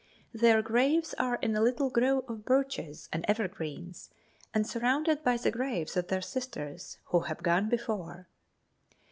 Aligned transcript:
Their 0.33 0.63
graves 0.63 1.13
are 1.19 1.35
in 1.43 1.55
a 1.55 1.61
little 1.61 1.91
grove 1.91 2.25
of 2.27 2.43
birches 2.43 3.07
and 3.13 3.23
ever 3.27 3.47
greens 3.47 4.09
and 4.51 4.65
surrounded 4.65 5.23
by 5.23 5.37
the 5.37 5.51
graves 5.51 5.95
of 5.95 6.07
their 6.07 6.23
Sisters 6.23 6.97
who 7.09 7.19
have 7.19 7.43
gone 7.43 7.69
before. 7.69 8.27